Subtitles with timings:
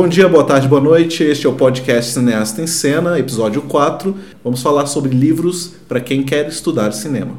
[0.00, 1.22] Bom dia, boa tarde, boa noite.
[1.22, 4.16] Este é o podcast Cineasta em Cena, episódio 4.
[4.42, 7.34] Vamos falar sobre livros para quem quer estudar cinema.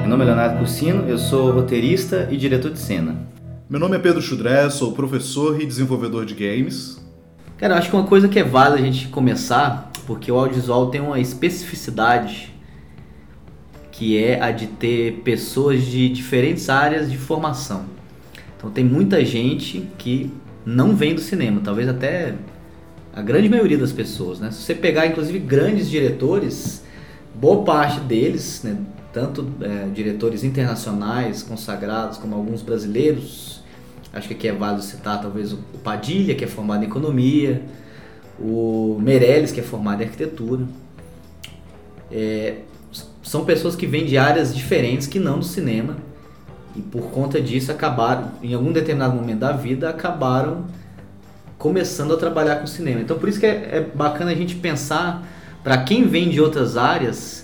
[0.00, 3.18] Meu nome é Leonardo Cursino, eu sou roteirista e diretor de cena.
[3.68, 7.03] Meu nome é Pedro Chudré, sou professor e desenvolvedor de games.
[7.56, 10.90] Cara, eu acho que uma coisa que é válida a gente começar, porque o audiovisual
[10.90, 12.52] tem uma especificidade
[13.92, 17.84] que é a de ter pessoas de diferentes áreas de formação.
[18.56, 20.32] Então tem muita gente que
[20.66, 22.34] não vem do cinema, talvez até
[23.14, 24.50] a grande maioria das pessoas, né?
[24.50, 26.82] Se você pegar inclusive grandes diretores,
[27.34, 28.76] boa parte deles, né,
[29.12, 33.62] tanto é, diretores internacionais consagrados como alguns brasileiros,
[34.14, 37.62] acho que aqui é válido citar talvez o Padilha, que é formado em economia,
[38.38, 40.64] o Meirelles, que é formado em arquitetura.
[42.10, 42.58] É,
[43.22, 45.96] são pessoas que vêm de áreas diferentes que não do cinema
[46.76, 50.66] e por conta disso acabaram, em algum determinado momento da vida, acabaram
[51.56, 53.00] começando a trabalhar com cinema.
[53.00, 55.26] Então por isso que é, é bacana a gente pensar
[55.62, 57.43] para quem vem de outras áreas,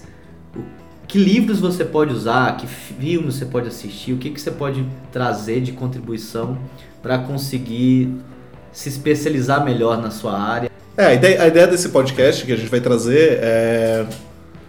[1.10, 4.86] que livros você pode usar, que filmes você pode assistir, o que, que você pode
[5.10, 6.56] trazer de contribuição
[7.02, 8.14] para conseguir
[8.70, 10.70] se especializar melhor na sua área.
[10.96, 14.06] É, a ideia, a ideia desse podcast que a gente vai trazer é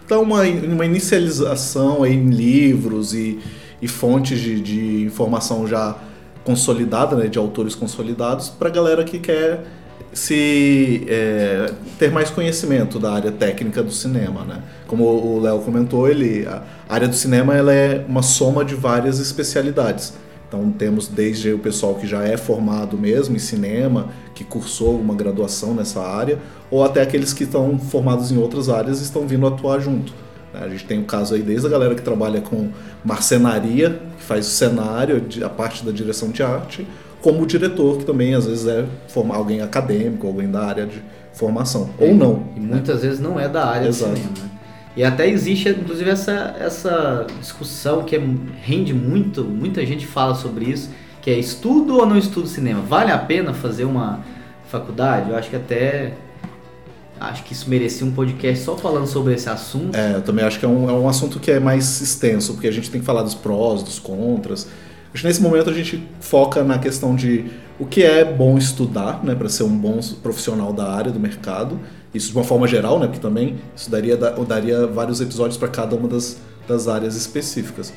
[0.08, 3.38] dar uma, uma inicialização em livros e,
[3.80, 5.96] e fontes de, de informação já
[6.42, 9.64] consolidada, né, de autores consolidados, para a galera que quer
[10.12, 14.62] se é, ter mais conhecimento da área técnica do cinema, né?
[14.86, 19.18] Como o Léo comentou, ele a área do cinema ela é uma soma de várias
[19.18, 20.12] especialidades.
[20.46, 25.14] Então temos desde o pessoal que já é formado mesmo em cinema, que cursou uma
[25.14, 26.38] graduação nessa área,
[26.70, 30.12] ou até aqueles que estão formados em outras áreas e estão vindo atuar junto.
[30.52, 30.60] né?
[30.62, 32.68] A gente tem o caso aí desde a galera que trabalha com
[33.02, 36.86] marcenaria, que faz o cenário, a parte da direção de arte,
[37.22, 41.00] como o diretor, que também às vezes é formar alguém acadêmico, alguém da área de
[41.32, 41.88] formação.
[41.98, 42.44] Ou não.
[42.56, 44.12] E muitas vezes não é da área Exato.
[44.12, 44.34] do cinema.
[44.42, 44.50] né?
[44.94, 48.22] E até existe, inclusive, essa, essa discussão que é,
[48.62, 50.90] rende muito, muita gente fala sobre isso,
[51.22, 52.82] que é estudo ou não estudo cinema?
[52.82, 54.20] Vale a pena fazer uma
[54.68, 55.30] faculdade?
[55.30, 56.12] Eu acho que até.
[57.18, 59.96] Acho que isso merecia um podcast só falando sobre esse assunto.
[59.96, 62.66] É, eu também acho que é um, é um assunto que é mais extenso, porque
[62.66, 64.66] a gente tem que falar dos prós, dos contras.
[65.12, 69.22] Acho que nesse momento a gente foca na questão de o que é bom estudar,
[69.22, 71.78] né, para ser um bom profissional da área, do mercado.
[72.14, 75.96] Isso de uma forma geral, né, porque também isso daria, daria vários episódios para cada
[75.96, 77.92] uma das, das áreas específicas.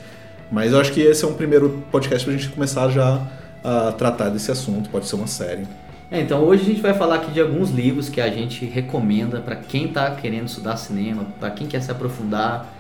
[0.51, 3.21] Mas eu acho que esse é um primeiro podcast para a gente começar já
[3.63, 5.65] a tratar desse assunto, pode ser uma série.
[6.11, 9.39] É, então hoje a gente vai falar aqui de alguns livros que a gente recomenda
[9.39, 12.71] para quem está querendo estudar cinema, para quem quer se aprofundar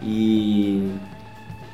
[0.00, 0.92] e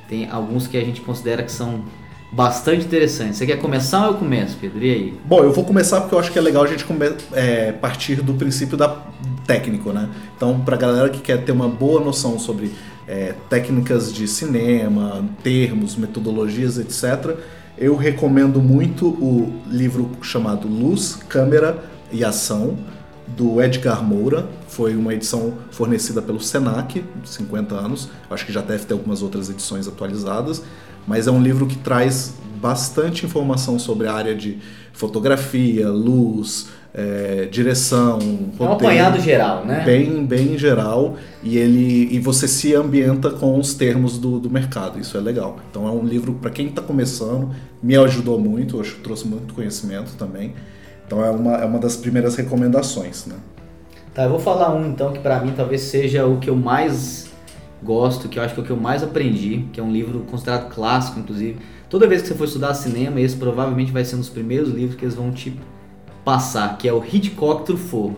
[0.09, 1.85] tem alguns que a gente considera que são
[2.34, 3.37] bastante interessantes.
[3.37, 4.84] Você quer começar ou eu começo, Pedro?
[4.84, 5.21] E aí?
[5.25, 6.84] Bom, eu vou começar porque eu acho que é legal a gente
[7.33, 9.03] é, partir do princípio da
[9.47, 10.09] técnico, né?
[10.37, 12.73] Então, pra galera que quer ter uma boa noção sobre
[13.06, 17.37] é, técnicas de cinema, termos, metodologias, etc.,
[17.77, 22.77] eu recomendo muito o livro chamado Luz, Câmera e Ação,
[23.28, 24.49] do Edgar Moura.
[24.69, 28.09] Foi uma edição fornecida pelo Senac, de 50 anos.
[28.31, 30.62] Acho que já deve ter algumas outras edições atualizadas.
[31.07, 34.59] Mas é um livro que traz bastante informação sobre a área de
[34.93, 38.73] fotografia, luz, é, direção, É um roteiro.
[38.73, 39.83] apanhado geral, né?
[39.85, 44.99] Bem, bem geral e ele e você se ambienta com os termos do, do mercado.
[44.99, 45.59] Isso é legal.
[45.71, 47.51] Então é um livro para quem está começando,
[47.83, 50.55] me ajudou muito, que trouxe muito conhecimento também.
[51.07, 53.37] Então é uma, é uma das primeiras recomendações, né?
[54.15, 57.27] Tá, eu vou falar um então que pra mim talvez seja o que eu mais
[57.84, 60.21] gosto, que eu acho que é o que eu mais aprendi, que é um livro
[60.31, 61.59] considerado clássico, inclusive.
[61.89, 64.97] Toda vez que você for estudar cinema, esse provavelmente vai ser um dos primeiros livros
[64.97, 65.56] que eles vão te
[66.25, 68.17] passar, que é o Hitchcock Truffaut,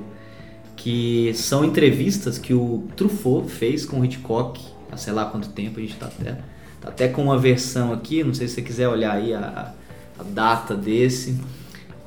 [0.76, 5.78] que são entrevistas que o Truffaut fez com o Hitchcock há sei lá quanto tempo,
[5.78, 6.32] a gente tá até,
[6.80, 9.74] tá até com uma versão aqui, não sei se você quiser olhar aí a,
[10.18, 11.38] a data desse,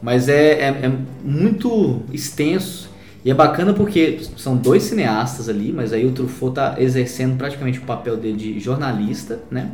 [0.01, 0.92] mas é, é, é
[1.24, 2.88] muito extenso
[3.24, 7.80] e é bacana porque são dois cineastas ali, mas aí o Truffaut tá exercendo praticamente
[7.80, 9.71] o papel dele de jornalista, né?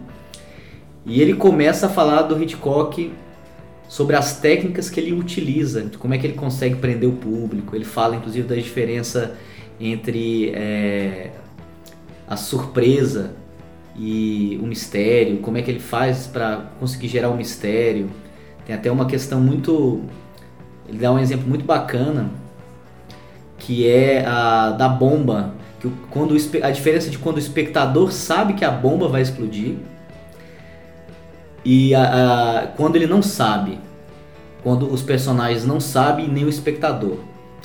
[1.05, 3.11] E ele começa a falar do Hitchcock
[3.87, 7.75] sobre as técnicas que ele utiliza, como é que ele consegue prender o público.
[7.75, 9.37] Ele fala inclusive da diferença
[9.79, 11.29] entre é,
[12.27, 13.35] a surpresa
[13.95, 18.09] e o mistério, como é que ele faz para conseguir gerar um mistério.
[18.65, 20.01] Tem até uma questão muito.
[20.89, 22.31] Ele dá um exemplo muito bacana
[23.57, 28.65] que é a da bomba, que quando a diferença de quando o espectador sabe que
[28.65, 29.77] a bomba vai explodir
[31.65, 32.03] e a,
[32.59, 33.79] a, quando ele não sabe,
[34.61, 37.17] quando os personagens não sabem nem o espectador.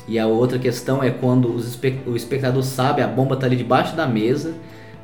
[0.07, 1.55] E a outra questão é quando
[2.07, 4.55] o espectador sabe, a bomba está ali debaixo da mesa,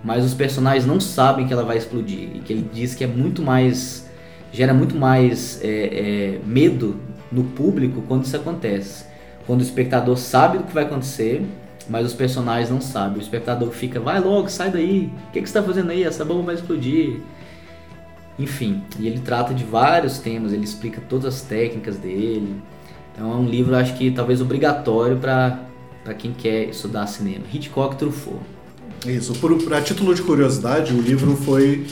[0.03, 2.35] mas os personagens não sabem que ela vai explodir.
[2.35, 4.07] E que ele diz que é muito mais.
[4.51, 6.95] gera muito mais é, é, medo
[7.31, 9.05] no público quando isso acontece.
[9.47, 11.43] Quando o espectador sabe do que vai acontecer,
[11.89, 13.17] mas os personagens não sabem.
[13.17, 16.03] O espectador fica, vai logo, sai daí, o que, que você está fazendo aí?
[16.03, 17.21] Essa bomba vai explodir.
[18.37, 22.61] Enfim, e ele trata de vários temas, ele explica todas as técnicas dele.
[23.13, 27.45] Então é um livro, acho que talvez obrigatório para quem quer estudar cinema.
[27.51, 28.39] Hitchcock Truffaut.
[29.05, 31.87] Isso, por, por, a título de curiosidade, o livro foi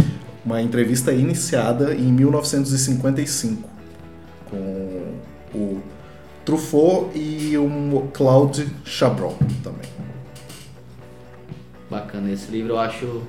[0.45, 3.69] uma entrevista iniciada em 1955
[4.49, 4.57] com
[5.53, 5.81] o
[6.45, 9.89] Truffaut e o Claude Chabrol também.
[11.89, 13.24] Bacana, esse livro eu acho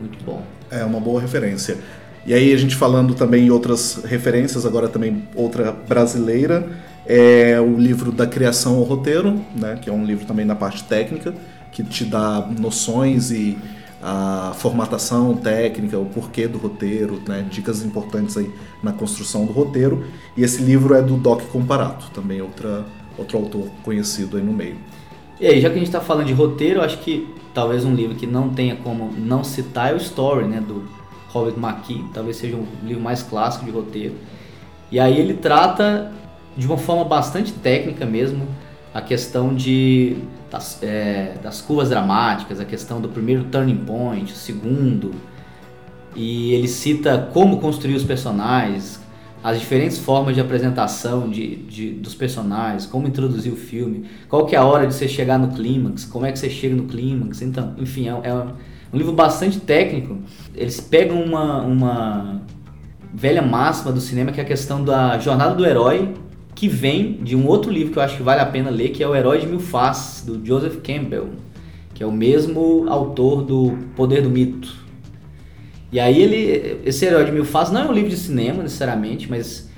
[0.00, 0.42] muito bom.
[0.70, 1.78] É uma boa referência.
[2.26, 6.68] E aí a gente falando também em outras referências, agora também outra brasileira,
[7.06, 10.84] é o livro da criação ao roteiro, né, que é um livro também na parte
[10.84, 11.34] técnica,
[11.72, 13.56] que te dá noções e
[14.02, 18.50] a formatação técnica, o porquê do roteiro, né, dicas importantes aí
[18.82, 20.04] na construção do roteiro.
[20.36, 22.84] E esse livro é do Doc Comparato, também outra,
[23.16, 24.76] outro autor conhecido aí no meio.
[25.40, 28.16] E aí, já que a gente está falando de roteiro, acho que talvez um livro
[28.16, 30.84] que não tenha como não citar é o Story, né, do
[31.28, 34.14] Robert McKee, talvez seja um livro mais clássico de roteiro.
[34.90, 36.12] E aí ele trata
[36.56, 38.46] de uma forma bastante técnica mesmo
[38.92, 40.16] a questão de
[40.50, 45.12] das, é, das curvas dramáticas, a questão do primeiro turning point, o segundo,
[46.14, 49.00] e ele cita como construir os personagens,
[49.42, 54.56] as diferentes formas de apresentação de, de, dos personagens, como introduzir o filme, qual que
[54.56, 57.42] é a hora de você chegar no clímax, como é que você chega no clímax,
[57.42, 58.34] então, enfim, é, é
[58.92, 60.18] um livro bastante técnico.
[60.54, 62.42] Eles pegam uma, uma
[63.14, 66.14] velha máxima do cinema que é a questão da jornada do herói
[66.58, 69.00] que vem de um outro livro que eu acho que vale a pena ler, que
[69.00, 71.28] é O Herói de Mil Faces, do Joseph Campbell,
[71.94, 74.74] que é o mesmo autor do Poder do Mito.
[75.92, 79.30] E aí ele, esse Herói de Mil Faces não é um livro de cinema necessariamente,
[79.30, 79.70] mas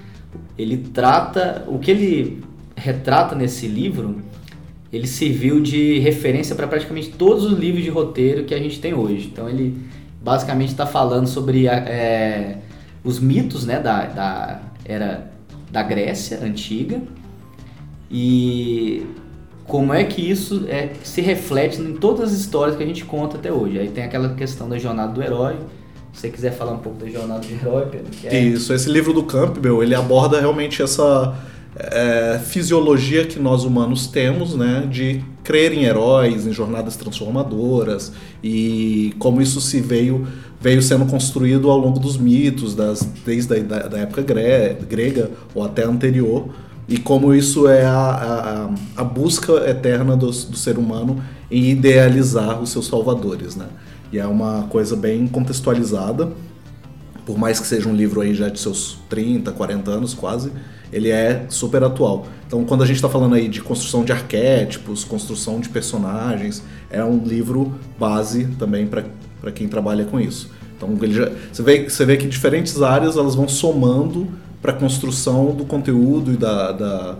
[0.57, 2.43] ele trata, o que ele
[2.75, 4.17] retrata nesse livro,
[4.91, 8.95] ele serviu de referência para praticamente todos os livros de roteiro que a gente tem
[8.95, 9.29] hoje.
[9.31, 9.77] Então ele
[10.23, 12.57] basicamente está falando sobre é,
[13.05, 15.31] os mitos né, da, da era
[15.71, 17.01] da Grécia antiga
[18.11, 19.07] e
[19.67, 23.37] como é que isso é, se reflete em todas as histórias que a gente conta
[23.37, 23.79] até hoje.
[23.79, 25.57] Aí tem aquela questão da jornada do herói.
[26.13, 28.11] Se você quiser falar um pouco da jornada do herói, Pedro.
[28.25, 28.41] É...
[28.41, 31.37] Isso, esse livro do Campbell, ele aborda realmente essa
[31.77, 38.13] é, fisiologia que nós humanos temos, né, de crer em heróis, em jornadas transformadoras
[38.43, 40.27] e como isso se veio
[40.61, 45.65] veio sendo construído ao longo dos mitos, das, desde a da, da época grega ou
[45.65, 46.49] até anterior,
[46.87, 52.61] e como isso é a, a, a busca eterna do, do, ser humano em idealizar
[52.61, 53.67] os seus salvadores, né?
[54.13, 56.33] E é uma coisa bem contextualizada,
[57.25, 60.51] por mais que seja um livro aí já de seus 30, 40 anos quase,
[60.93, 62.27] ele é super atual.
[62.45, 66.61] Então, quando a gente está falando aí de construção de arquétipos, construção de personagens,
[66.91, 69.05] é um livro base também para
[69.41, 70.51] para quem trabalha com isso.
[70.77, 74.29] Então já, você, vê, você vê que diferentes áreas elas vão somando
[74.63, 77.17] para a construção do conteúdo e da, da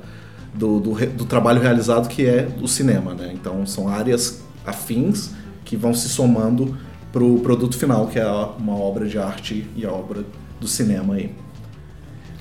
[0.55, 3.15] do, do, do, trabalho realizado que é o cinema.
[3.15, 3.31] Né?
[3.35, 5.31] Então são áreas afins
[5.65, 6.77] que vão se somando
[7.13, 10.25] para o produto final, que é uma obra de arte e a obra
[10.61, 11.31] do cinema aí.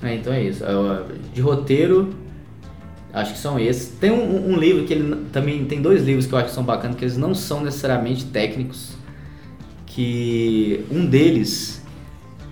[0.01, 0.63] É, então é isso.
[1.33, 2.13] De roteiro,
[3.13, 3.89] acho que são esses.
[3.99, 6.63] Tem um, um, livro que ele também tem dois livros que eu acho que são
[6.63, 8.93] bacanas, que eles não são necessariamente técnicos,
[9.89, 11.81] que um deles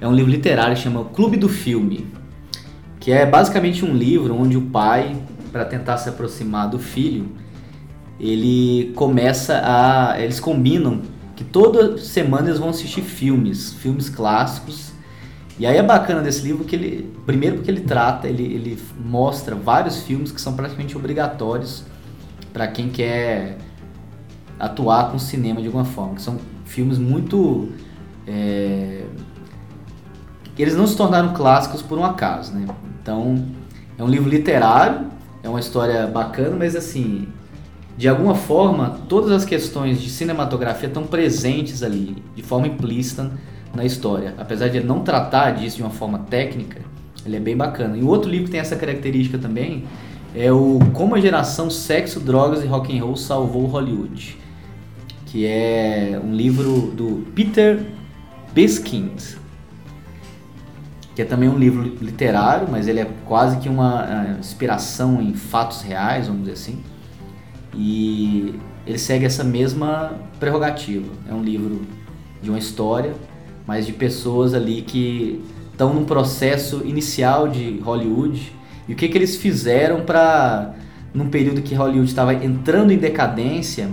[0.01, 2.05] é um livro literário chama Clube do Filme,
[2.99, 5.15] que é basicamente um livro onde o pai,
[5.51, 7.29] para tentar se aproximar do filho,
[8.19, 10.19] ele começa a.
[10.19, 11.01] Eles combinam
[11.35, 14.91] que toda semana eles vão assistir filmes, filmes clássicos.
[15.59, 19.55] E aí é bacana desse livro que ele, primeiro porque ele trata, ele, ele mostra
[19.55, 21.83] vários filmes que são praticamente obrigatórios
[22.53, 23.57] para quem quer
[24.59, 27.69] atuar com cinema de alguma forma, que são filmes muito.
[28.27, 29.03] É,
[30.57, 32.65] eles não se tornaram clássicos por um acaso, né?
[33.01, 33.45] Então,
[33.97, 35.07] é um livro literário,
[35.43, 37.27] é uma história bacana, mas assim,
[37.97, 43.31] de alguma forma, todas as questões de cinematografia estão presentes ali, de forma implícita
[43.73, 44.33] na história.
[44.37, 46.81] Apesar de ele não tratar disso de uma forma técnica,
[47.25, 47.97] ele é bem bacana.
[47.97, 49.85] E o outro livro que tem essa característica também
[50.35, 54.37] é o Como a geração sexo, drogas e rock and roll salvou Hollywood,
[55.27, 57.85] que é um livro do Peter
[58.53, 59.35] Biskind,
[61.13, 65.33] que é também um livro literário, mas ele é quase que uma uh, inspiração em
[65.33, 66.81] fatos reais, vamos dizer assim.
[67.75, 68.55] E
[68.85, 71.07] ele segue essa mesma prerrogativa.
[71.29, 71.81] É um livro
[72.41, 73.13] de uma história,
[73.65, 78.53] mas de pessoas ali que estão num processo inicial de Hollywood
[78.87, 80.73] e o que, que eles fizeram para,
[81.13, 83.89] num período que Hollywood estava entrando em decadência,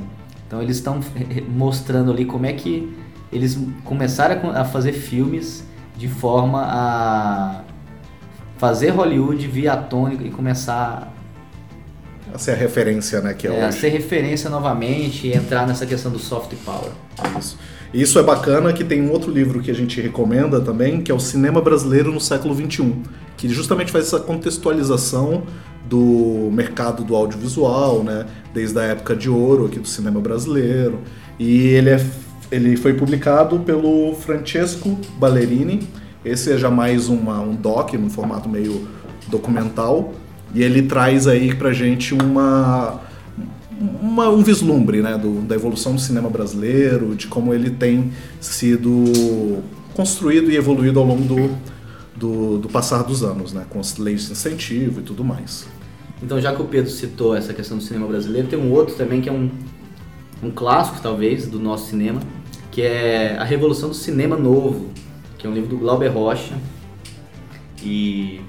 [0.55, 1.01] então eles estão
[1.49, 2.95] mostrando ali como é que
[3.33, 5.65] eles começaram a fazer filmes
[5.97, 7.63] de forma a
[8.57, 11.13] fazer Hollywood vir à tona e começar
[12.33, 13.65] a ser a referência, né, que é, é hoje.
[13.65, 16.91] A ser referência novamente e entrar nessa questão do soft power.
[17.39, 17.59] Isso.
[17.93, 21.15] Isso é bacana que tem um outro livro que a gente recomenda também, que é
[21.15, 22.93] o Cinema Brasileiro no Século XXI,
[23.47, 25.43] que justamente faz essa contextualização
[25.87, 28.25] do mercado do audiovisual, né,
[28.55, 31.01] desde a época de ouro aqui do cinema brasileiro.
[31.39, 32.07] E ele, é,
[32.51, 35.87] ele foi publicado pelo Francesco Ballerini.
[36.25, 38.89] Esse é já mais uma, um doc, num formato meio
[39.29, 40.15] documental.
[40.55, 43.03] E ele traz aí pra gente uma
[43.79, 49.59] uma, um vislumbre né, do, da evolução do cinema brasileiro, de como ele tem sido
[49.93, 51.51] construído e evoluído ao longo do,
[52.17, 55.67] do, do passar dos anos, né, com as leis de incentivo e tudo mais.
[56.23, 59.21] Então, já que o Pedro citou essa questão do cinema brasileiro, tem um outro também
[59.21, 59.51] que é um,
[60.43, 62.21] um clássico, talvez, do nosso cinema,
[62.71, 64.91] que é A Revolução do Cinema Novo,
[65.37, 66.55] que é um livro do Glauber Rocha.
[67.83, 68.41] E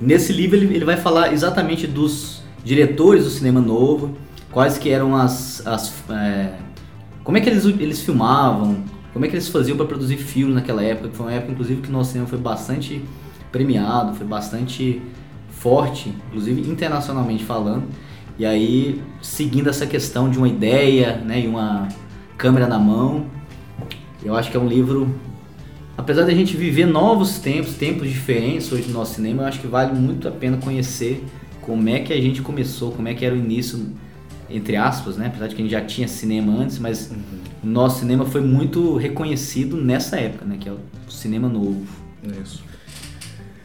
[0.00, 4.16] nesse livro ele, ele vai falar exatamente dos diretores do cinema novo,
[4.50, 6.54] quais que eram as, as é,
[7.22, 10.82] como é que eles, eles filmavam, como é que eles faziam para produzir filmes naquela
[10.82, 13.02] época, que foi uma época inclusive que o nosso cinema foi bastante
[13.50, 15.02] premiado, foi bastante
[15.48, 17.84] forte, inclusive internacionalmente falando.
[18.38, 21.88] E aí, seguindo essa questão de uma ideia, né, e uma
[22.38, 23.26] câmera na mão,
[24.22, 25.14] eu acho que é um livro
[26.00, 29.60] apesar de a gente viver novos tempos, tempos diferentes hoje no nosso cinema, eu acho
[29.60, 31.22] que vale muito a pena conhecer
[31.60, 33.78] como é que a gente começou, como é que era o início
[34.50, 35.26] entre aspas, né?
[35.26, 37.18] Apesar de que a gente já tinha cinema antes, mas uhum.
[37.64, 40.56] o nosso cinema foi muito reconhecido nessa época, né?
[40.58, 40.78] Que é o
[41.10, 41.86] cinema novo.
[42.42, 42.70] Isso.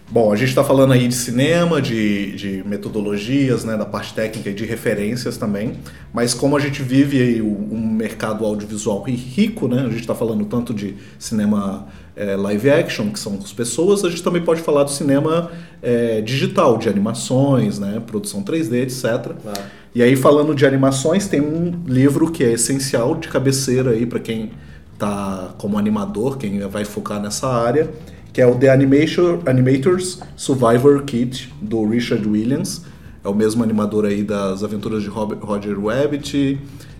[0.09, 4.51] Bom, a gente está falando aí de cinema, de, de metodologias, né, da parte técnica
[4.51, 5.73] e de referências também,
[6.13, 10.45] mas como a gente vive aí um mercado audiovisual rico, né, a gente está falando
[10.45, 14.83] tanto de cinema é, live action, que são as pessoas, a gente também pode falar
[14.83, 15.51] do cinema
[15.81, 19.33] é, digital, de animações, né, produção 3D, etc.
[19.41, 19.61] Claro.
[19.95, 24.19] E aí, falando de animações, tem um livro que é essencial de cabeceira aí para
[24.19, 24.51] quem
[24.99, 27.89] tá como animador, quem vai focar nessa área,
[28.33, 32.81] que é o The Animation, Animators Survivor Kit, do Richard Williams.
[33.23, 36.59] É o mesmo animador aí das aventuras de Roger Rabbit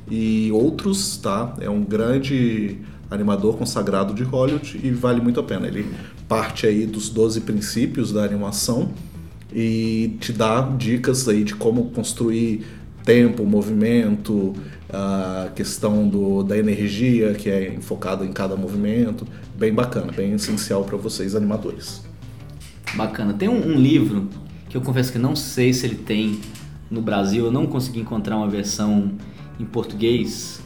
[0.10, 1.54] e outros, tá?
[1.60, 2.78] É um grande
[3.12, 5.68] animador consagrado de Hollywood e vale muito a pena.
[5.68, 5.86] Ele
[6.30, 8.94] parte aí dos 12 princípios da animação
[9.54, 12.66] e te dá dicas aí de como construir
[13.06, 14.54] tempo, movimento,
[14.92, 19.26] a questão do, da energia que é enfocada em cada movimento.
[19.56, 22.04] Bem bacana, bem essencial para vocês animadores.
[22.96, 23.34] Bacana.
[23.34, 24.28] Tem um, um, livro
[24.68, 26.40] que eu confesso que não sei se ele tem
[26.90, 29.12] no Brasil, eu não consegui encontrar uma versão
[29.60, 30.62] em português.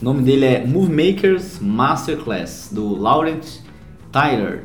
[0.00, 3.44] O nome dele é Movie Makers Masterclass, do Laurent
[4.12, 4.64] Tyrard.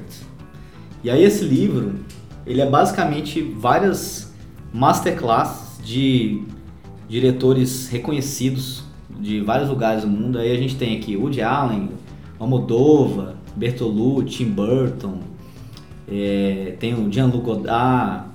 [1.04, 1.96] E aí esse livro,
[2.46, 4.34] ele é basicamente várias
[4.74, 6.44] masterclasses de
[7.10, 8.84] diretores reconhecidos
[9.20, 10.38] de vários lugares do mundo.
[10.38, 11.89] Aí a gente tem aqui Woody Allen,
[12.39, 15.20] Almodóvar, Bertolucci, Tim Burton,
[16.08, 18.30] é, tem o Jean-Luc Godard,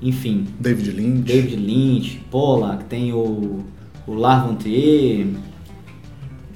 [0.00, 0.46] enfim.
[0.58, 1.22] David Lynch.
[1.22, 3.64] David Lynch, Pollack, tem o,
[4.06, 4.64] o Lars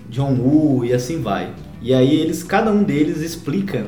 [0.09, 1.53] John Woo e assim vai.
[1.83, 3.87] E aí eles, cada um deles explica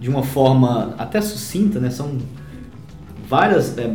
[0.00, 1.90] de uma forma até sucinta, né?
[1.90, 2.18] São
[3.28, 3.94] várias, é,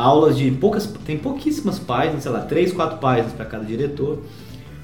[0.00, 4.22] aulas de poucas, tem pouquíssimas páginas, sei lá, três, quatro páginas para cada diretor,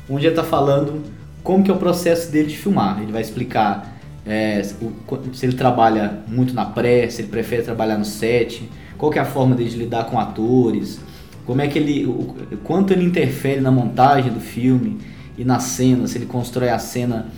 [0.08, 1.02] onde ele está falando
[1.42, 3.00] como que é o processo dele de filmar.
[3.02, 3.96] Ele vai explicar
[4.26, 8.68] é, se ele trabalha muito na pré, se ele prefere trabalhar no set,
[8.98, 10.98] qual que é a forma dele de lidar com atores,
[11.46, 14.98] como é que ele, o, quanto ele interfere na montagem do filme
[15.38, 17.28] e na cena, se ele constrói a cena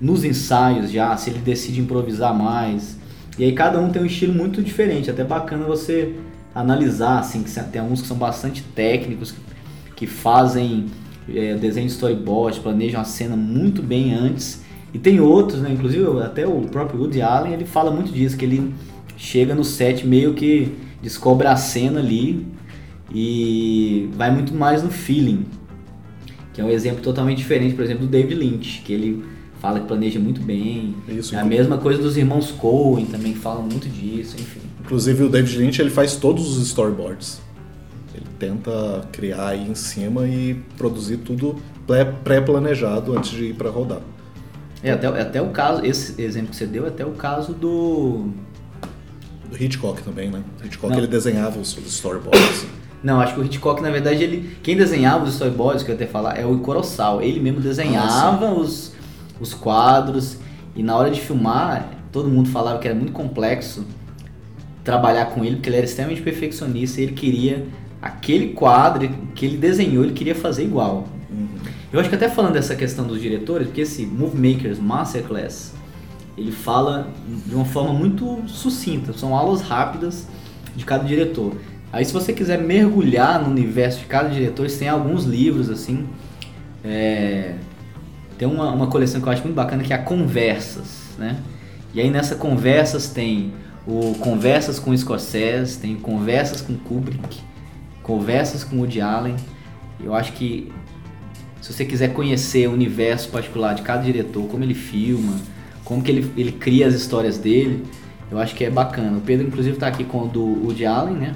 [0.00, 2.98] nos ensaios já, se ele decide improvisar mais.
[3.38, 6.16] E aí cada um tem um estilo muito diferente, até bacana você
[6.54, 9.40] analisar, assim, que tem alguns que são bastante técnicos, que,
[9.96, 10.86] que fazem
[11.28, 14.62] é, desenho de storyboard, planejam a cena muito bem antes.
[14.92, 15.70] E tem outros, né?
[15.72, 18.72] Inclusive até o próprio Woody Allen, ele fala muito disso, que ele
[19.16, 22.46] chega no set meio que descobre a cena ali
[23.12, 25.44] e vai muito mais no feeling.
[26.54, 29.24] Que é um exemplo totalmente diferente, por exemplo, do David Lynch, que ele
[29.60, 30.94] fala que planeja muito bem.
[31.08, 34.60] Isso, é a mesma coisa dos irmãos Coen também, que falam muito disso, enfim.
[34.88, 37.42] Inclusive o David Lynch ele faz todos os storyboards.
[38.14, 41.56] Ele tenta criar aí em cima e produzir tudo
[42.24, 44.00] pré-planejado antes de ir para rodar.
[44.82, 48.30] É, até, até o caso, esse exemplo que você deu, é até o caso do.
[49.50, 50.42] Do Hitchcock também, né?
[50.58, 50.98] O Hitchcock Não.
[50.98, 52.64] ele desenhava os, storyboards.
[53.04, 54.56] Não, acho que o Hitchcock, na verdade, ele.
[54.62, 57.22] Quem desenhava os storyboards, que eu ia até falar, é o Kurosawa.
[57.22, 58.94] Ele mesmo desenhava ah, os,
[59.38, 60.38] os quadros.
[60.74, 63.84] E na hora de filmar, todo mundo falava que era muito complexo
[64.88, 67.66] trabalhar com ele, porque ele era extremamente perfeccionista e ele queria
[68.00, 71.06] aquele quadro que ele desenhou, ele queria fazer igual.
[71.30, 71.46] Uhum.
[71.92, 75.74] Eu acho que até falando dessa questão dos diretores, porque esse Movie Makers Masterclass,
[76.38, 77.06] ele fala
[77.46, 80.26] de uma forma muito sucinta, são aulas rápidas
[80.74, 81.52] de cada diretor.
[81.92, 86.06] Aí se você quiser mergulhar no universo de cada diretor, tem alguns livros assim.
[86.82, 87.56] É...
[88.38, 91.36] Tem uma, uma coleção que eu acho muito bacana que é a Conversas, né?
[91.92, 93.52] E aí nessa Conversas tem
[93.88, 97.40] o Conversas com Scorsese, tem Conversas com Kubrick,
[98.02, 99.34] Conversas com Woody Allen.
[99.98, 100.70] Eu acho que
[101.62, 105.36] se você quiser conhecer o universo particular de cada diretor, como ele filma,
[105.84, 107.82] como que ele, ele cria as histórias dele,
[108.30, 109.16] eu acho que é bacana.
[109.16, 111.34] O Pedro, inclusive, está aqui com o do Woody Allen, né?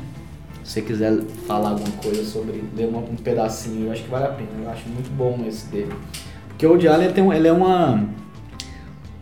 [0.62, 4.28] Se você quiser falar alguma coisa sobre, ler um pedacinho, eu acho que vale a
[4.28, 4.50] pena.
[4.62, 5.92] Eu acho muito bom esse dele.
[6.48, 8.06] Porque o Woody Allen tem, ele é uma,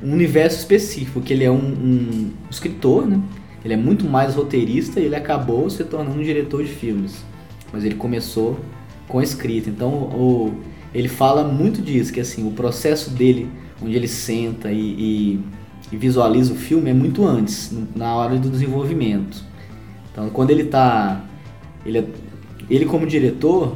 [0.03, 3.21] um universo específico, que ele é um, um escritor, né?
[3.65, 7.23] Ele é muito mais roteirista e ele acabou se tornando um diretor de filmes.
[7.73, 8.59] Mas ele começou
[9.07, 9.69] com escrita.
[9.69, 10.55] Então, o,
[10.95, 13.49] ele fala muito disso, que assim, o processo dele,
[13.83, 15.41] onde ele senta e, e,
[15.93, 19.45] e visualiza o filme, é muito antes, na hora do desenvolvimento.
[20.11, 21.23] Então, quando ele está
[21.85, 22.05] ele, é,
[22.69, 23.75] ele como diretor,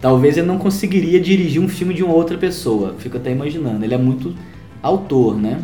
[0.00, 2.94] talvez ele não conseguiria dirigir um filme de uma outra pessoa.
[2.98, 3.84] Fico até imaginando.
[3.84, 4.34] Ele é muito
[4.82, 5.62] autor, né?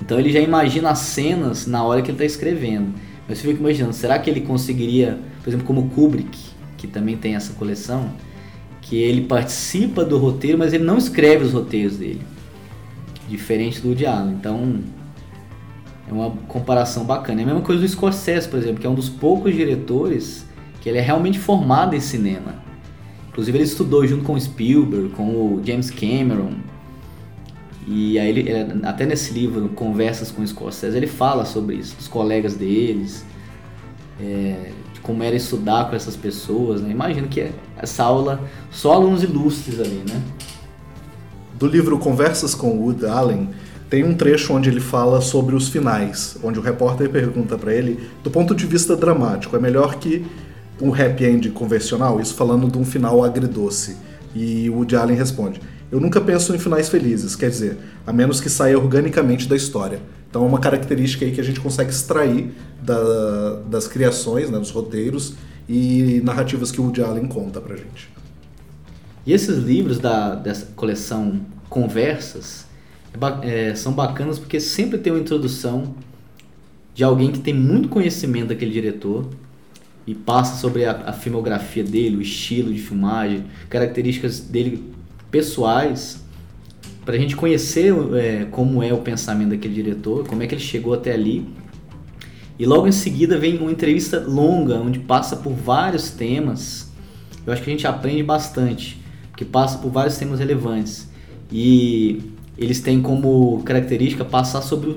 [0.00, 2.94] Então ele já imagina as cenas na hora que ele está escrevendo.
[3.28, 6.38] Mas eu fico imaginando, será que ele conseguiria, por exemplo, como Kubrick,
[6.76, 8.10] que também tem essa coleção,
[8.80, 12.22] que ele participa do roteiro, mas ele não escreve os roteiros dele.
[13.28, 14.32] Diferente do Diálogo.
[14.32, 14.80] Então,
[16.08, 17.40] é uma comparação bacana.
[17.40, 20.44] É a mesma coisa do Scorsese, por exemplo, que é um dos poucos diretores
[20.80, 22.54] que ele é realmente formado em cinema.
[23.28, 26.54] Inclusive ele estudou junto com Spielberg, com o James Cameron.
[27.92, 28.52] E aí ele,
[28.84, 33.24] até nesse livro, Conversas com Scorsese, ele fala sobre isso, dos colegas deles,
[34.20, 36.92] é, de como era estudar com essas pessoas, né?
[36.92, 40.22] Imagino que essa aula, só alunos ilustres ali, né?
[41.58, 43.48] Do livro Conversas com Wood Allen,
[43.88, 47.98] tem um trecho onde ele fala sobre os finais, onde o repórter pergunta para ele,
[48.22, 50.24] do ponto de vista dramático, é melhor que
[50.80, 52.20] um happy end convencional?
[52.20, 53.96] Isso falando de um final agridoce.
[54.32, 57.76] E o Woody Allen responde: Eu nunca penso em finais felizes, quer dizer,
[58.06, 60.00] a menos que saia organicamente da história.
[60.28, 64.70] Então é uma característica aí que a gente consegue extrair da, das criações, né, dos
[64.70, 65.34] roteiros
[65.68, 68.08] e narrativas que o Woody Allen conta pra gente.
[69.26, 72.66] E esses livros da, dessa coleção Conversas,
[73.42, 75.94] é, são bacanas porque sempre tem uma introdução
[76.94, 79.28] de alguém que tem muito conhecimento daquele diretor
[80.06, 84.92] e passa sobre a, a filmografia dele, o estilo de filmagem, características dele
[85.30, 86.22] pessoais,
[87.04, 90.62] para a gente conhecer é, como é o pensamento daquele diretor, como é que ele
[90.62, 91.46] chegou até ali.
[92.58, 96.90] E logo em seguida vem uma entrevista longa, onde passa por vários temas.
[97.46, 101.08] Eu acho que a gente aprende bastante, porque passa por vários temas relevantes.
[101.50, 102.22] E
[102.58, 104.96] eles têm como característica passar sobre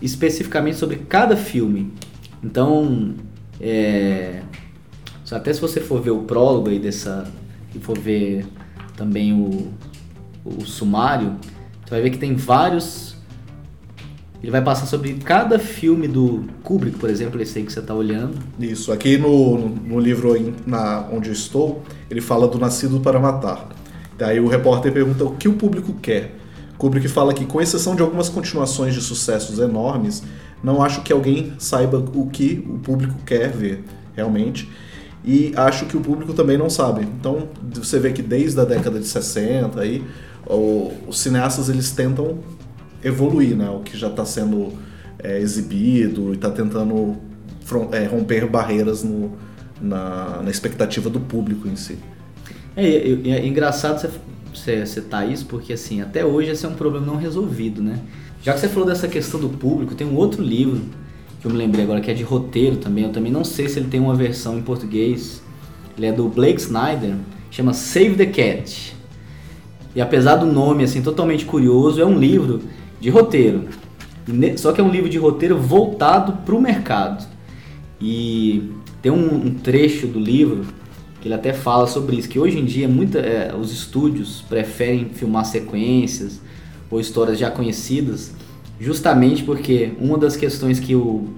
[0.00, 1.92] especificamente sobre cada filme.
[2.42, 3.14] Então,
[3.60, 4.42] é,
[5.30, 7.30] até se você for ver o prólogo aí dessa
[7.74, 8.46] e for ver
[8.96, 9.72] também o,
[10.44, 11.36] o sumário,
[11.84, 13.16] você vai ver que tem vários
[14.42, 17.94] ele vai passar sobre cada filme do Kubrick, por exemplo, esse aí que você está
[17.94, 18.38] olhando.
[18.60, 23.68] Isso, aqui no, no livro na, onde estou, ele fala do Nascido para Matar.
[24.16, 26.36] Daí o repórter pergunta o que o público quer.
[26.78, 30.22] Kubrick fala que, com exceção de algumas continuações de sucessos enormes,
[30.62, 33.82] não acho que alguém saiba o que o público quer ver,
[34.14, 34.70] realmente.
[35.24, 37.02] E acho que o público também não sabe.
[37.02, 40.04] Então, você vê que desde a década de 60 aí,
[41.06, 42.38] os cineastas eles tentam
[43.02, 43.68] evoluir, né?
[43.70, 44.72] O que já está sendo
[45.18, 47.16] é, exibido e está tentando
[47.92, 49.32] é, romper barreiras no,
[49.80, 51.98] na, na expectativa do público em si.
[52.76, 54.10] É, é engraçado você
[54.56, 58.00] você citar isso, porque assim, até hoje esse é um problema não resolvido, né?
[58.42, 60.80] Já que você falou dessa questão do público, tem um outro livro
[61.46, 63.04] que eu me lembrei agora, que é de roteiro também.
[63.04, 65.42] Eu também não sei se ele tem uma versão em português.
[65.96, 67.14] Ele é do Blake Snyder,
[67.50, 68.94] chama Save the Cat.
[69.94, 72.62] E apesar do nome assim totalmente curioso, é um livro
[73.00, 73.64] de roteiro.
[74.56, 77.24] Só que é um livro de roteiro voltado para o mercado.
[78.00, 80.66] E tem um, um, trecho do livro
[81.20, 85.06] que ele até fala sobre isso, que hoje em dia muita, é, os estúdios preferem
[85.06, 86.40] filmar sequências
[86.90, 88.34] ou histórias já conhecidas,
[88.80, 91.28] justamente porque uma das questões que o,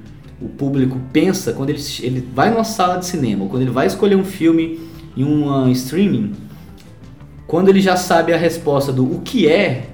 [0.40, 3.87] o público pensa quando ele, ele vai numa sala de cinema, ou quando ele vai
[3.87, 4.81] escolher um filme
[5.16, 6.33] em um streaming,
[7.46, 9.88] quando ele já sabe a resposta do o que é,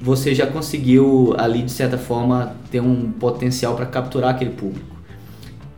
[0.00, 4.84] você já conseguiu ali de certa forma ter um potencial para capturar aquele público.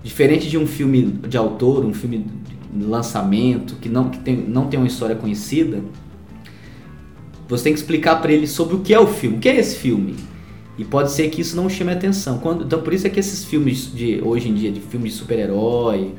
[0.03, 2.27] Diferente de um filme de autor, um filme
[2.73, 5.83] de lançamento que não que tem, não tem uma história conhecida,
[7.49, 9.57] você tem que explicar para ele sobre o que é o filme, o que é
[9.57, 10.17] esse filme.
[10.77, 12.39] E pode ser que isso não chame atenção.
[12.39, 15.19] Quando, então por isso é que esses filmes de hoje em dia, de filmes de
[15.19, 16.15] super-herói,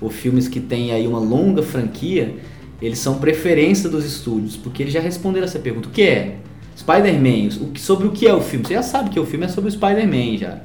[0.00, 2.36] ou filmes que têm aí uma longa franquia,
[2.80, 5.88] eles são preferência dos estúdios, porque eles já responderam essa pergunta.
[5.88, 6.36] O que é?
[6.76, 8.64] Spider-Man, sobre o que é o filme?
[8.64, 10.60] Você já sabe que o filme é sobre o Spider-Man já.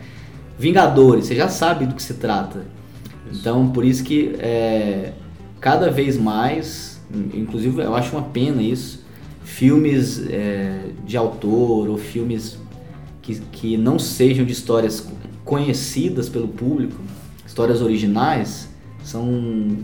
[0.60, 2.68] Vingadores, você já sabe do que se trata.
[3.32, 5.13] Então, por isso que é,
[5.60, 7.02] cada vez mais,
[7.34, 9.03] inclusive eu acho uma pena isso,
[9.44, 12.58] filmes é, de autor ou filmes
[13.22, 15.08] que, que não sejam de histórias
[15.44, 16.96] conhecidas pelo público,
[17.46, 18.70] histórias originais,
[19.04, 19.78] são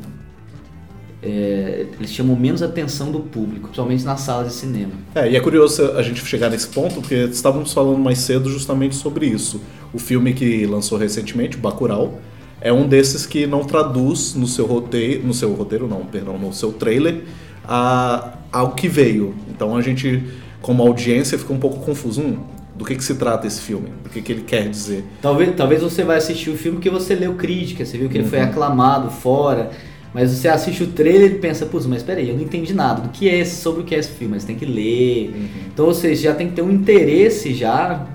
[1.21, 4.93] é, eles chamam menos atenção do público, principalmente nas salas de cinema.
[5.13, 8.95] É, e é curioso a gente chegar nesse ponto, porque estávamos falando mais cedo justamente
[8.95, 9.61] sobre isso.
[9.93, 12.19] O filme que lançou recentemente, Bacurau,
[12.61, 16.53] é um desses que não traduz no seu roteiro, no seu roteiro não, perdão, no
[16.53, 17.23] seu trailer,
[17.69, 19.35] a, ao que veio.
[19.49, 20.23] Então a gente,
[20.61, 22.21] como audiência, fica um pouco confuso.
[22.21, 22.37] Hum,
[22.75, 23.89] do que, que se trata esse filme?
[24.03, 25.03] Do que, que ele quer dizer?
[25.21, 28.23] Talvez, talvez você vai assistir o filme porque você leu crítica, você viu que ele
[28.23, 28.29] uhum.
[28.29, 29.69] foi aclamado fora
[30.13, 33.09] mas você assiste o trailer e pensa, putz, mas peraí, eu não entendi nada do
[33.09, 35.29] que é esse, sobre o que é esse filme, mas tem que ler.
[35.29, 35.47] Uhum.
[35.71, 38.07] Então você já tem que ter um interesse já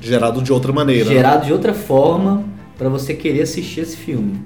[0.00, 1.04] gerado de outra maneira.
[1.04, 1.14] Né?
[1.14, 1.46] Gerado né?
[1.46, 2.44] de outra forma
[2.76, 4.40] para você querer assistir esse filme.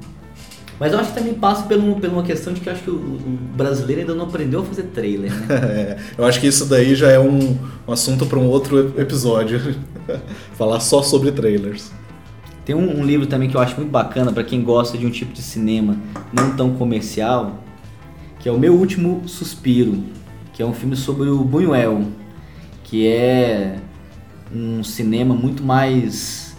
[0.79, 2.83] Mas eu acho que também passa por, um, por uma questão de que eu acho
[2.83, 5.47] que o, o, brasileiro ainda não aprendeu a fazer trailer, né?
[5.51, 9.77] é, eu acho que isso daí já é um, um assunto para um outro episódio.
[10.55, 11.91] Falar só sobre trailers.
[12.65, 15.11] Tem um, um, livro também que eu acho muito bacana para quem gosta de um
[15.11, 15.97] tipo de cinema
[16.33, 17.65] não tão comercial,
[18.39, 20.05] que é O Meu Último Suspiro,
[20.53, 22.05] que é um filme sobre o Buñuel,
[22.85, 23.79] que é
[24.55, 26.57] um cinema muito mais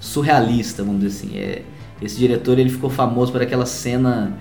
[0.00, 1.38] surrealista, vamos dizer assim.
[1.38, 1.62] É,
[2.00, 4.38] esse diretor ele ficou famoso por aquela cena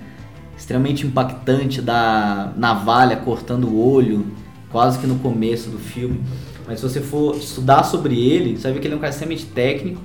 [0.58, 4.26] extremamente impactante da navalha cortando o olho,
[4.72, 6.22] quase que no começo do filme.
[6.68, 9.12] Mas se você for estudar sobre ele, você vai ver que ele é um cara
[9.12, 10.02] extremamente técnico,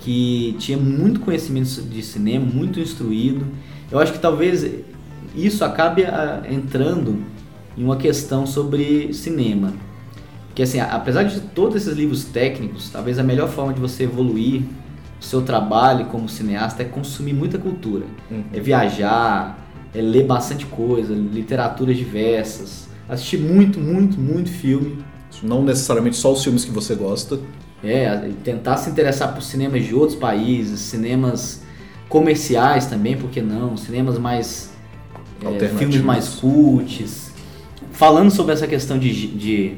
[0.00, 3.46] que tinha muito conhecimento de cinema, muito instruído.
[3.90, 4.66] Eu acho que talvez
[5.34, 7.24] isso acabe ah, entrando
[7.78, 9.72] em uma questão sobre cinema.
[10.48, 14.62] Porque assim, apesar de todos esses livros técnicos, talvez a melhor forma de você evoluir
[15.22, 18.04] o seu trabalho como cineasta é consumir muita cultura.
[18.28, 18.42] Uhum.
[18.52, 19.56] É viajar,
[19.94, 24.98] é ler bastante coisa, literaturas diversas, assistir muito, muito, muito filme.
[25.40, 27.38] Não necessariamente só os filmes que você gosta.
[27.84, 31.62] É, tentar se interessar por cinemas de outros países, cinemas
[32.08, 33.76] comerciais também, por que não?
[33.76, 34.72] Cinemas mais.
[35.40, 37.30] É, filmes mais cults.
[37.92, 39.76] Falando sobre essa questão de, de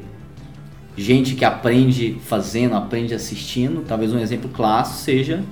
[0.97, 5.43] gente que aprende fazendo, aprende assistindo, talvez um exemplo clássico seja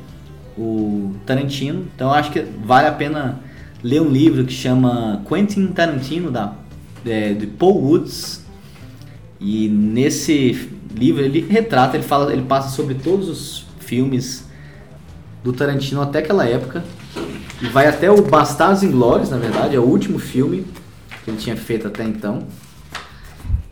[0.57, 1.85] o Tarantino.
[1.95, 3.39] Então acho que vale a pena
[3.81, 6.53] ler um livro que chama Quentin Tarantino, da,
[7.05, 8.43] é, de Paul Woods.
[9.39, 14.47] E nesse livro ele retrata, ele fala, ele passa sobre todos os filmes
[15.43, 16.83] do Tarantino até aquela época
[17.61, 20.65] e vai até o Bastardos Inglórios, na verdade, é o último filme
[21.23, 22.45] que ele tinha feito até então.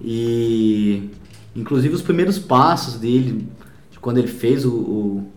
[0.01, 1.09] E
[1.55, 3.47] inclusive os primeiros passos dele,
[3.89, 5.27] de quando ele fez o, o,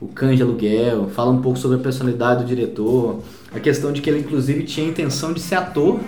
[0.00, 3.20] o Cães de Aluguel, fala um pouco sobre a personalidade do diretor,
[3.54, 6.00] a questão de que ele inclusive tinha a intenção de ser ator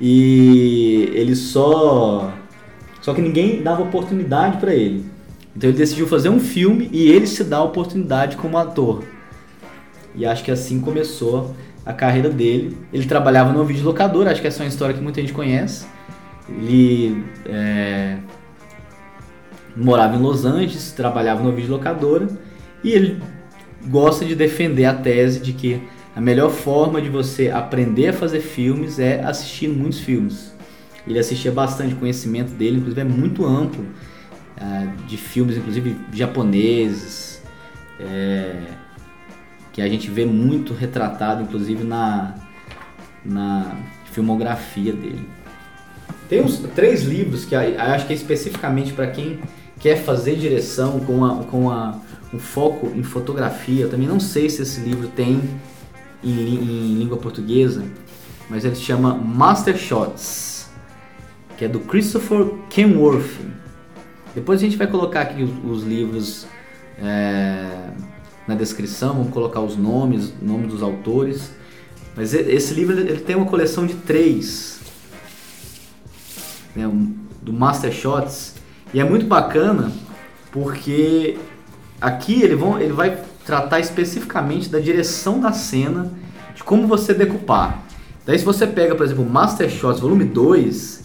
[0.00, 2.32] e ele só
[3.00, 5.04] só que ninguém dava oportunidade para ele.
[5.56, 9.02] Então ele decidiu fazer um filme e ele se dá a oportunidade como ator.
[10.14, 12.76] E acho que assim começou a carreira dele.
[12.92, 15.86] Ele trabalhava no videolocador, acho que essa é uma história que muita gente conhece.
[16.48, 18.18] Ele é,
[19.76, 22.28] morava em Los Angeles, trabalhava no videolocadora
[22.82, 23.22] e ele
[23.86, 25.82] gosta de defender a tese de que
[26.14, 30.54] a melhor forma de você aprender a fazer filmes é assistindo muitos filmes.
[31.06, 33.84] Ele assistia bastante, conhecimento dele, inclusive é muito amplo.
[34.60, 37.42] uh, de filmes, inclusive japoneses,
[37.98, 38.60] é,
[39.72, 42.34] que a gente vê muito retratado, inclusive na,
[43.24, 43.74] na
[44.12, 45.26] filmografia dele.
[46.32, 49.38] Tem uns três livros que acho que é especificamente para quem
[49.78, 52.00] quer fazer direção com, a, com a,
[52.32, 53.82] um foco em fotografia.
[53.82, 55.42] Eu também não sei se esse livro tem
[56.24, 57.84] em, em língua portuguesa,
[58.48, 60.70] mas ele se chama Master Shots,
[61.58, 63.38] que é do Christopher Kenworth.
[64.34, 66.46] Depois a gente vai colocar aqui os, os livros
[66.98, 67.90] é,
[68.48, 71.52] na descrição, vamos colocar os nomes, nomes dos autores.
[72.16, 74.80] Mas esse livro ele tem uma coleção de três,
[76.74, 76.90] né,
[77.42, 78.54] do Master Shots,
[78.92, 79.90] e é muito bacana
[80.50, 81.38] porque
[82.00, 86.12] aqui ele, vão, ele vai tratar especificamente da direção da cena,
[86.54, 87.82] de como você decupar.
[88.24, 91.02] Daí se você pega, por exemplo, Master Shots volume 2,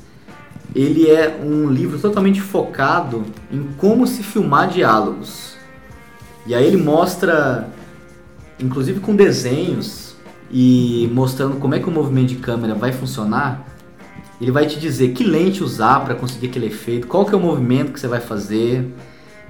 [0.76, 5.56] ele é um livro totalmente focado em como se filmar diálogos.
[6.46, 7.70] E aí ele mostra,
[8.60, 10.16] inclusive com desenhos
[10.52, 13.67] e mostrando como é que o movimento de câmera vai funcionar,
[14.40, 17.42] ele vai te dizer que lente usar para conseguir aquele efeito, qual que é o
[17.42, 18.94] movimento que você vai fazer,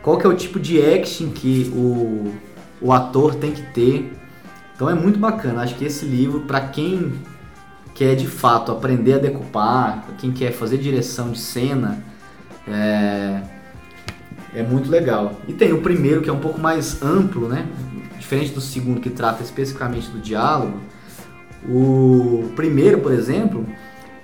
[0.02, 2.34] qual que é o tipo de action que o,
[2.82, 4.14] o ator tem que ter.
[4.76, 5.62] Então é muito bacana.
[5.62, 7.14] Acho que esse livro, para quem
[7.94, 12.02] quer de fato aprender a decupar, pra quem quer fazer direção de cena,
[12.68, 13.42] é,
[14.54, 15.34] é muito legal.
[15.48, 17.68] E tem o primeiro que é um pouco mais amplo, né?
[18.18, 20.80] Diferente do segundo que trata especificamente do diálogo.
[21.68, 23.66] O primeiro, por exemplo,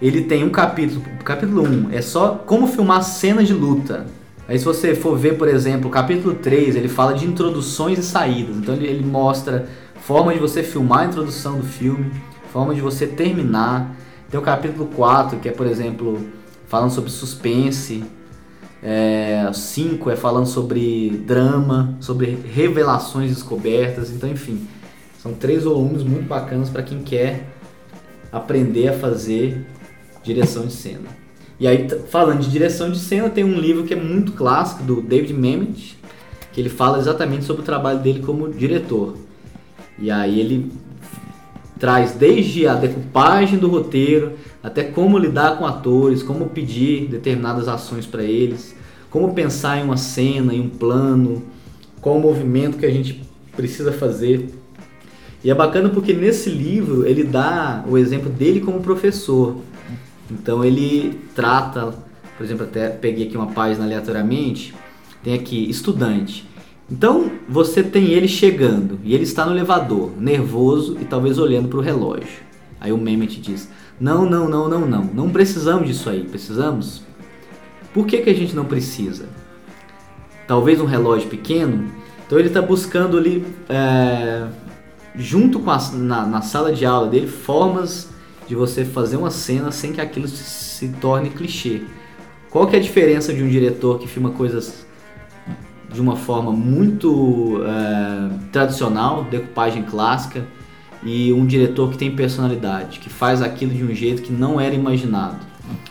[0.07, 4.05] ele tem um capítulo, capítulo 1 é só como filmar cenas de luta.
[4.45, 8.03] Aí se você for ver, por exemplo, o capítulo 3, ele fala de introduções e
[8.03, 8.57] saídas.
[8.57, 12.11] Então ele, ele mostra forma de você filmar a introdução do filme,
[12.51, 13.95] forma de você terminar.
[14.29, 16.19] Tem o capítulo 4, que é, por exemplo,
[16.67, 18.03] falando sobre suspense.
[18.83, 24.11] É, 5 é falando sobre drama, sobre revelações descobertas.
[24.11, 24.67] Então, enfim,
[25.17, 27.47] são três volumes muito bacanas para quem quer
[28.29, 29.65] aprender a fazer
[30.23, 31.23] direção de cena.
[31.59, 35.01] E aí, falando de direção de cena, tem um livro que é muito clássico do
[35.01, 35.97] David Mamet,
[36.51, 39.15] que ele fala exatamente sobre o trabalho dele como diretor.
[39.99, 40.71] E aí ele
[41.79, 44.33] traz desde a decupagem do roteiro
[44.63, 48.75] até como lidar com atores, como pedir determinadas ações para eles,
[49.09, 51.43] como pensar em uma cena, em um plano,
[52.01, 53.21] qual o movimento que a gente
[53.55, 54.49] precisa fazer.
[55.43, 59.57] E é bacana porque nesse livro ele dá o exemplo dele como professor.
[60.33, 61.93] Então ele trata,
[62.35, 64.73] por exemplo, até peguei aqui uma página aleatoriamente,
[65.23, 66.49] tem aqui estudante.
[66.91, 71.77] Então você tem ele chegando e ele está no elevador, nervoso e talvez olhando para
[71.77, 72.41] o relógio.
[72.81, 73.69] Aí o Mehmet diz:
[73.99, 77.03] Não, não, não, não, não, não precisamos disso aí, precisamos?
[77.93, 79.27] Por que, que a gente não precisa?
[80.47, 81.89] Talvez um relógio pequeno.
[82.25, 84.47] Então ele está buscando ali, é,
[85.15, 88.12] junto com a, na, na sala de aula dele, formas
[88.47, 91.81] de você fazer uma cena sem que aquilo se torne clichê.
[92.49, 94.85] Qual que é a diferença de um diretor que filma coisas
[95.91, 100.45] de uma forma muito é, tradicional, decupagem clássica,
[101.05, 104.73] e um diretor que tem personalidade, que faz aquilo de um jeito que não era
[104.73, 105.37] imaginado.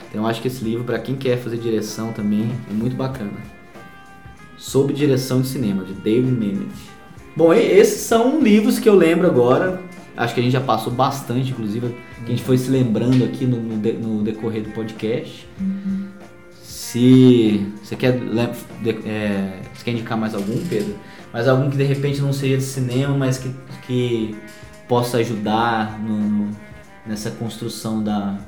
[0.09, 3.33] Então eu acho que esse livro, para quem quer fazer direção também, é muito bacana.
[4.57, 6.69] Sob direção de cinema, de David Mamet.
[7.37, 9.83] Bom, esses são livros que eu lembro agora.
[10.17, 11.95] Acho que a gente já passou bastante, inclusive
[12.25, 15.49] que a gente foi se lembrando aqui no, no, de, no decorrer do podcast.
[15.61, 16.09] Uhum.
[16.63, 18.15] Se você quer,
[19.07, 20.95] é, você quer indicar mais algum, Pedro?
[21.33, 23.55] Mas algum que de repente não seja de cinema, mas que,
[23.87, 24.37] que
[24.87, 26.51] possa ajudar no,
[27.07, 28.39] nessa construção da,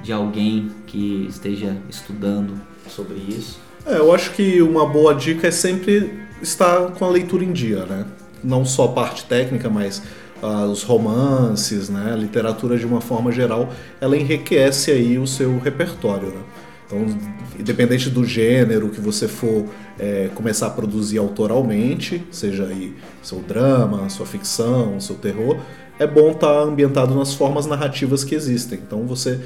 [0.00, 3.58] de alguém que esteja estudando sobre isso?
[3.84, 7.84] É, eu acho que uma boa dica é sempre estar com a leitura em dia,
[7.84, 8.06] né?
[8.42, 10.02] Não só parte técnica, mas
[10.44, 16.28] os romances, né, a literatura de uma forma geral, ela enriquece aí o seu repertório.
[16.28, 16.40] Né?
[16.86, 17.06] Então,
[17.58, 19.66] independente do gênero que você for
[19.98, 25.58] é, começar a produzir autoralmente, seja aí seu drama, sua ficção, seu terror,
[25.98, 28.78] é bom estar tá ambientado nas formas narrativas que existem.
[28.86, 29.40] Então, você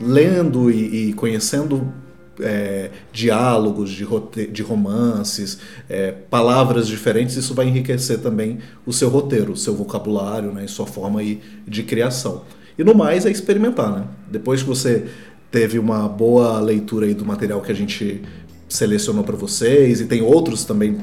[0.00, 1.92] lendo e, e conhecendo
[2.40, 4.06] é, diálogos, de,
[4.46, 10.52] de romances, é, palavras diferentes, isso vai enriquecer também o seu roteiro, o seu vocabulário
[10.52, 12.42] né, e sua forma aí de criação.
[12.78, 13.90] E no mais é experimentar.
[13.92, 14.04] Né?
[14.30, 15.06] Depois que você
[15.50, 18.22] teve uma boa leitura aí do material que a gente
[18.68, 20.98] selecionou para vocês e tem outros também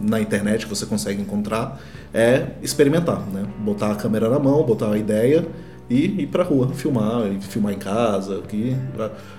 [0.00, 1.80] na internet que você consegue encontrar,
[2.12, 3.44] é experimentar, né?
[3.58, 5.44] Botar a câmera na mão, botar a ideia
[5.88, 8.74] e ir para rua filmar, filmar em casa, o que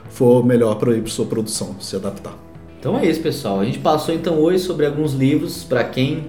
[0.10, 2.38] for melhor para sua produção, se adaptar.
[2.80, 3.60] Então é isso, pessoal.
[3.60, 6.28] A gente passou então hoje sobre alguns livros para quem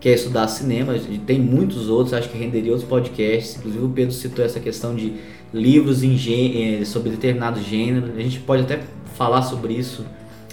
[0.00, 0.94] quer estudar cinema.
[1.24, 3.56] Tem muitos outros, acho que renderia outros podcasts.
[3.56, 5.14] Inclusive o Pedro citou essa questão de
[5.54, 8.12] livros em, sobre determinado gênero.
[8.16, 8.80] A gente pode até
[9.16, 10.04] falar sobre isso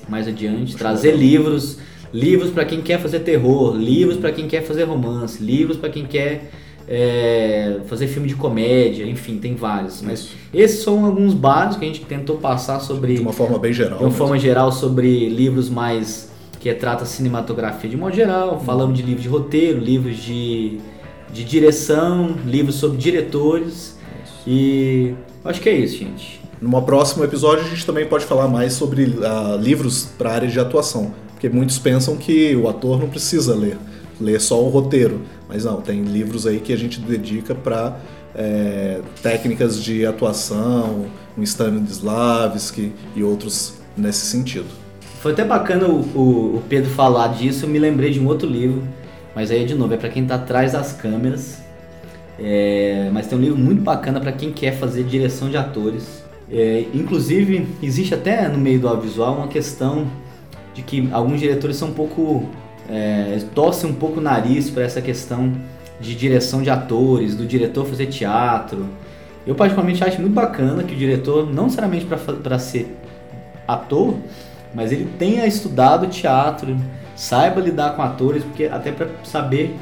[0.08, 0.76] mais adiante.
[0.76, 1.80] Trazer livros,
[2.14, 6.06] livros para quem quer fazer terror, livros para quem quer fazer romance, livros para quem
[6.06, 6.52] quer
[6.88, 10.02] é, fazer filme de comédia, enfim, tem vários.
[10.02, 10.36] Mas Isso.
[10.54, 13.16] esses são alguns básicos que a gente tentou passar sobre.
[13.16, 13.98] De uma forma bem geral.
[13.98, 14.18] De uma mesmo.
[14.18, 16.32] forma geral, sobre livros mais.
[16.60, 18.56] que trata cinematografia de modo geral.
[18.56, 18.60] Hum.
[18.66, 20.80] Falamos de livros de roteiro, livros de,
[21.32, 23.98] de direção, livros sobre diretores.
[24.24, 24.44] Isso.
[24.48, 26.44] E acho que é isso, gente.
[26.64, 30.58] Numa próximo episódio a gente também pode falar mais sobre uh, livros para área de
[30.58, 33.78] atuação, porque muitos pensam que o ator não precisa ler,
[34.20, 35.20] ler só o roteiro.
[35.54, 37.96] Mas não, tem livros aí que a gente dedica para
[38.34, 41.06] é, técnicas de atuação,
[41.38, 44.66] um Stanislavski e outros nesse sentido.
[45.22, 48.50] Foi até bacana o, o, o, Pedro falar disso, eu me lembrei de um outro
[48.50, 48.82] livro,
[49.36, 51.62] mas aí de novo, é para quem está atrás das câmeras.
[52.40, 56.24] É, mas tem um livro muito bacana para quem quer fazer direção de atores.
[56.52, 60.08] É, inclusive, existe até no meio do audiovisual uma questão
[60.74, 62.50] de que alguns diretores são um pouco
[62.90, 65.54] é, torce um pouco o nariz para essa questão
[66.00, 68.88] de direção de atores, do diretor fazer teatro.
[69.46, 72.98] Eu particularmente acho muito bacana que o diretor, não necessariamente para ser
[73.68, 74.16] ator,
[74.74, 76.76] mas ele tenha estudado teatro,
[77.16, 79.76] saiba lidar com atores, porque até para saber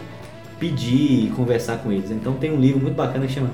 [0.60, 2.12] pedir e conversar com eles.
[2.12, 3.50] Então tem um livro muito bacana que chama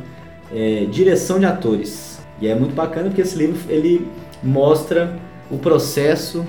[0.52, 2.20] é, Direção de Atores.
[2.42, 4.08] E é muito bacana porque esse livro ele
[4.44, 5.18] mostra
[5.50, 6.46] o processo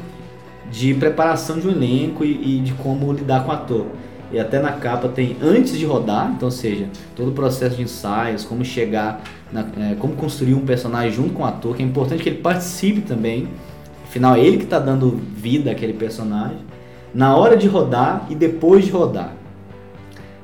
[0.70, 3.86] de preparação de um elenco e, e, de como lidar com o ator.
[4.30, 8.44] E até na capa tem antes de rodar, então, seja, todo o processo de ensaios,
[8.44, 12.22] como chegar, na, é, como construir um personagem junto com o ator, que é importante
[12.22, 13.48] que ele participe também.
[14.04, 16.58] Afinal, é ele que está dando vida àquele personagem.
[17.14, 19.32] Na hora de rodar e depois de rodar.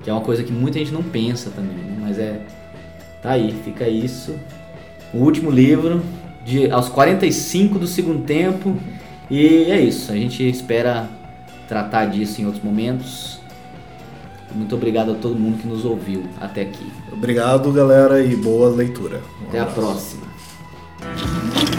[0.03, 1.99] Que é uma coisa que muita gente não pensa também, né?
[2.01, 2.41] mas é.
[3.23, 4.35] Tá aí, fica isso.
[5.13, 6.03] O último livro,
[6.45, 8.77] de, aos 45 do segundo tempo.
[9.31, 11.09] E é isso, a gente espera
[11.69, 13.41] tratar disso em outros momentos.
[14.55, 16.93] Muito obrigado a todo mundo que nos ouviu até aqui.
[17.13, 19.21] Obrigado, galera, e boa leitura.
[19.43, 19.81] Um até abraço.
[19.81, 21.74] a próxima.